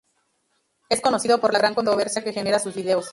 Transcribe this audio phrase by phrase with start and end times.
[0.89, 3.05] Es conocido por la gran controversia que generan sus vídeos.